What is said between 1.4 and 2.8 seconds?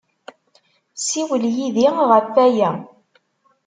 yid-i ɣef waya.